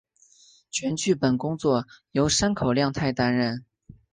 [0.71, 3.63] 全剧本工作由山口亮太担任。